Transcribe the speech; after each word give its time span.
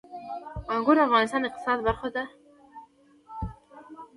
انګور 0.73 0.95
د 0.97 1.01
افغانستان 1.07 1.39
د 1.41 1.45
اقتصاد 1.49 1.77
برخه 1.87 2.07
ده. 2.15 2.23